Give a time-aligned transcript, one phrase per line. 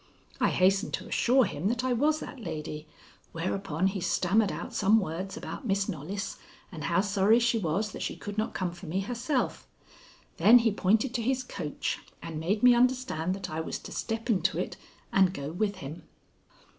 [0.39, 2.87] I hastened to assure him that I was that lady,
[3.33, 6.37] whereupon he stammered out some words about Miss Knollys,
[6.71, 9.67] and how sorry she was that she could not come for me herself.
[10.37, 14.27] Then he pointed to his coach, and made me understand that I was to step
[14.27, 14.75] into it
[15.13, 16.01] and go with him.